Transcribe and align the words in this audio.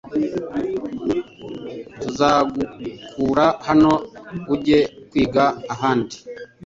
Tuzagukura 2.01 3.45
hano 3.67 3.91
ujye 4.53 4.79
kwiga 5.09 5.45
ahandi 5.73 6.17